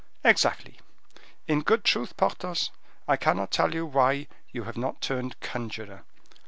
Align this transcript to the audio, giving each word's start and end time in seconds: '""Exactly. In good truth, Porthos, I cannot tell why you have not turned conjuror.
'""Exactly. 0.33 0.79
In 1.47 1.61
good 1.61 1.83
truth, 1.83 2.17
Porthos, 2.17 2.71
I 3.07 3.17
cannot 3.17 3.51
tell 3.51 3.69
why 3.85 4.25
you 4.49 4.63
have 4.63 4.75
not 4.75 4.99
turned 4.99 5.39
conjuror. 5.41 6.05